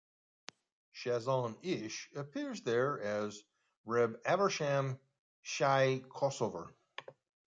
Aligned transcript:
Chazon 0.95 1.63
Ish 1.63 2.09
appears 2.15 2.63
there 2.63 2.99
as 3.03 3.43
Reb 3.85 4.19
Avraham-Shaye 4.23 5.99
Kosover. 6.07 6.73